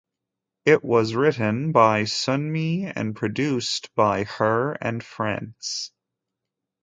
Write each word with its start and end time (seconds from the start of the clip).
It 0.65 0.83
was 0.83 1.13
written 1.13 1.71
by 1.73 2.05
Sunmi 2.05 2.91
and 2.95 3.15
produced 3.15 3.93
by 3.93 4.23
her 4.23 4.71
and 4.81 4.99
Frants. 5.03 5.91